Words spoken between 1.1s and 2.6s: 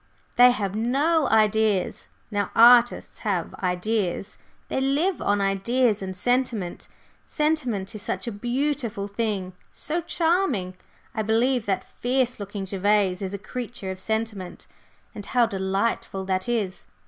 ideas. Now,